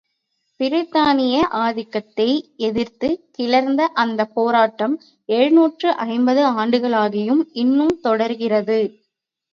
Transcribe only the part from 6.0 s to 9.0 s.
ஐம்பது ஆண்டுகளாகியும் இன்னும் தொடர்கிறது.